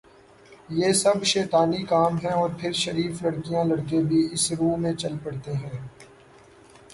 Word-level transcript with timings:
یہ 0.69 0.93
سب 0.93 1.23
شیطانی 1.23 1.83
کام 1.85 2.17
ہیں 2.17 2.31
اور 2.31 2.49
پھر 2.59 2.71
شریف 2.75 3.21
لڑکیاں 3.23 3.65
لڑکے 3.65 4.01
بھی 4.03 4.27
اس 4.31 4.51
رو 4.51 4.75
میں 4.77 4.93
چل 4.93 5.17
پڑتے 5.23 5.53
ہیں 5.53 5.79